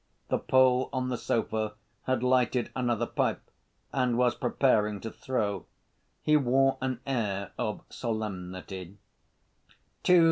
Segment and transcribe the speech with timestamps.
[0.29, 1.75] The Pole on the sofa
[2.07, 3.51] had lighted another pipe
[3.93, 5.67] and was preparing to throw.
[6.23, 8.97] He wore an air of solemnity.